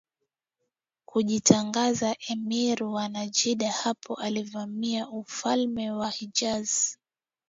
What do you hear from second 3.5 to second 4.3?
Hapo